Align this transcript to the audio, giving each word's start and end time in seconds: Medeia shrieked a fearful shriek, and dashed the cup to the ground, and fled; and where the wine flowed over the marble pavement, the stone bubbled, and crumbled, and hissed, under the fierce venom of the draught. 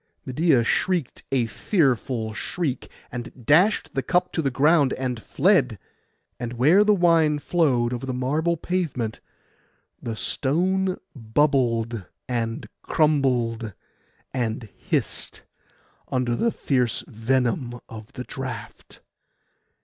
Medeia 0.25 0.63
shrieked 0.65 1.21
a 1.31 1.45
fearful 1.45 2.33
shriek, 2.33 2.89
and 3.11 3.45
dashed 3.45 3.93
the 3.93 4.01
cup 4.01 4.31
to 4.33 4.41
the 4.41 4.49
ground, 4.49 4.93
and 4.93 5.21
fled; 5.21 5.77
and 6.39 6.53
where 6.53 6.83
the 6.83 6.91
wine 6.95 7.37
flowed 7.37 7.93
over 7.93 8.07
the 8.07 8.11
marble 8.11 8.57
pavement, 8.57 9.19
the 10.01 10.15
stone 10.15 10.97
bubbled, 11.15 12.03
and 12.27 12.67
crumbled, 12.81 13.73
and 14.33 14.69
hissed, 14.75 15.43
under 16.07 16.35
the 16.35 16.51
fierce 16.51 17.03
venom 17.07 17.79
of 17.87 18.11
the 18.13 18.23
draught. 18.23 19.01